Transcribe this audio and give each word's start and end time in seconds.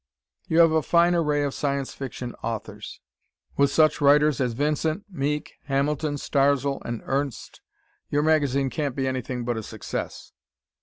You 0.47 0.61
have 0.61 0.71
a 0.71 0.81
fine 0.81 1.13
array 1.13 1.43
of 1.43 1.53
Science 1.53 1.93
Fiction 1.93 2.33
authors. 2.41 3.01
With 3.55 3.69
such 3.69 4.01
writers 4.01 4.41
as 4.41 4.53
Vincent, 4.53 5.05
Meek, 5.11 5.57
Hamilton, 5.65 6.15
Starzl 6.15 6.81
and 6.83 7.03
Ernst, 7.05 7.61
your 8.09 8.23
magazine 8.23 8.71
can't 8.71 8.95
be 8.95 9.07
anything 9.07 9.45
but 9.45 9.57
a 9.57 9.61
success. 9.61 10.33